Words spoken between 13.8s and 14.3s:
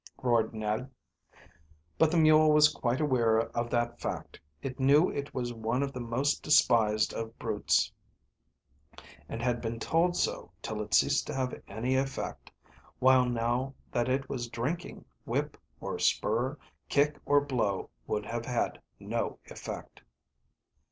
that it